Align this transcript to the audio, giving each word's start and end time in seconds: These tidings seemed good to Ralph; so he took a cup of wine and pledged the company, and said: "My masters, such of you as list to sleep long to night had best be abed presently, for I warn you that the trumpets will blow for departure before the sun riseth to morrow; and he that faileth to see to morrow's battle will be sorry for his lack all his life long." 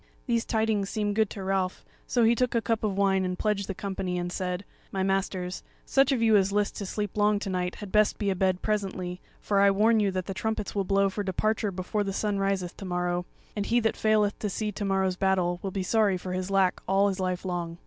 These 0.25 0.45
tidings 0.45 0.89
seemed 0.89 1.15
good 1.15 1.29
to 1.29 1.43
Ralph; 1.43 1.85
so 2.07 2.23
he 2.23 2.33
took 2.33 2.55
a 2.55 2.59
cup 2.61 2.83
of 2.83 2.97
wine 2.97 3.23
and 3.23 3.37
pledged 3.37 3.67
the 3.67 3.75
company, 3.75 4.17
and 4.17 4.31
said: 4.31 4.65
"My 4.91 5.03
masters, 5.03 5.61
such 5.85 6.11
of 6.11 6.23
you 6.23 6.35
as 6.35 6.51
list 6.51 6.75
to 6.77 6.87
sleep 6.87 7.15
long 7.15 7.37
to 7.37 7.51
night 7.51 7.75
had 7.75 7.91
best 7.91 8.17
be 8.17 8.31
abed 8.31 8.63
presently, 8.63 9.21
for 9.41 9.59
I 9.59 9.69
warn 9.69 9.99
you 9.99 10.09
that 10.09 10.25
the 10.25 10.33
trumpets 10.33 10.73
will 10.73 10.85
blow 10.85 11.07
for 11.11 11.21
departure 11.21 11.69
before 11.69 12.03
the 12.03 12.13
sun 12.13 12.39
riseth 12.39 12.75
to 12.77 12.85
morrow; 12.85 13.27
and 13.55 13.67
he 13.67 13.79
that 13.81 13.95
faileth 13.95 14.39
to 14.39 14.49
see 14.49 14.71
to 14.71 14.83
morrow's 14.85 15.17
battle 15.17 15.59
will 15.61 15.69
be 15.69 15.83
sorry 15.83 16.17
for 16.17 16.33
his 16.33 16.49
lack 16.49 16.81
all 16.87 17.07
his 17.07 17.19
life 17.19 17.45
long." 17.45 17.77